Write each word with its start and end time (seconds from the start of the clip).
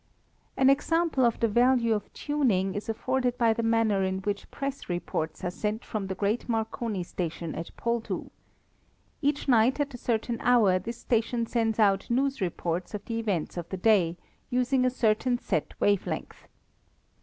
]An 0.57 0.71
example 0.71 1.23
of 1.25 1.39
the 1.39 1.47
value 1.47 1.93
of 1.93 2.11
tuning 2.11 2.73
is 2.73 2.89
afforded 2.89 3.37
by 3.37 3.53
the 3.53 3.61
manner 3.61 4.03
in 4.03 4.17
which 4.21 4.49
press 4.49 4.89
reports 4.89 5.43
are 5.43 5.51
sent 5.51 5.85
from 5.85 6.07
the 6.07 6.15
great 6.15 6.49
Marconi 6.49 7.03
station 7.03 7.53
at 7.53 7.69
Poldhu. 7.77 8.31
Each 9.21 9.47
night 9.47 9.79
at 9.79 9.93
a 9.93 9.99
certain 9.99 10.41
hour 10.41 10.79
this 10.79 10.97
station 10.97 11.45
sends 11.45 11.77
out 11.77 12.09
news 12.09 12.41
reports 12.41 12.95
of 12.95 13.05
the 13.05 13.19
events 13.19 13.57
of 13.57 13.69
the 13.69 13.77
day, 13.77 14.17
using 14.49 14.85
a 14.85 14.89
certain 14.89 15.37
set 15.37 15.79
wave 15.79 16.07
length. 16.07 16.47